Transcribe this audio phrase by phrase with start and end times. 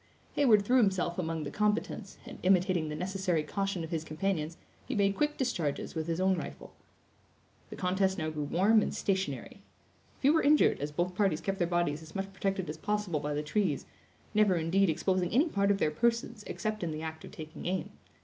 [0.33, 4.95] Heyward threw himself among the combatants, and imitating the necessary caution of his companions, he
[4.95, 6.73] made quick discharges with his own rifle.
[7.69, 9.61] The contest now grew warm and stationary.
[10.19, 13.35] Few were injured, as both parties kept their bodies as much protected as possible by
[13.35, 13.85] the trees;
[14.33, 17.91] never, indeed, exposing any part of their persons except in the act of taking aim.